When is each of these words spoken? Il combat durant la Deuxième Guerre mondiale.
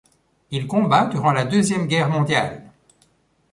Il 0.49 0.65
combat 0.65 1.05
durant 1.05 1.31
la 1.31 1.45
Deuxième 1.45 1.85
Guerre 1.85 2.09
mondiale. 2.09 2.63